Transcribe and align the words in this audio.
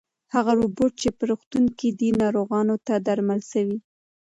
هغه 0.33 0.51
روبوټ 0.59 0.91
چې 1.01 1.09
په 1.17 1.23
روغتون 1.29 1.63
کې 1.77 1.87
دی 1.99 2.09
ناروغانو 2.21 2.75
ته 2.85 2.93
درمل 3.07 3.39
رسوي. 3.43 3.79